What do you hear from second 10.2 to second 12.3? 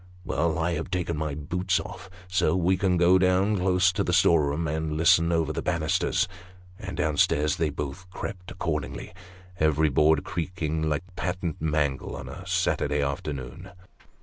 creaking like a patent mangle on